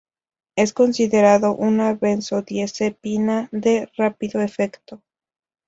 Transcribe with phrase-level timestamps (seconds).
[0.55, 5.03] Es considerado una benzodiazepina de rápido efecto.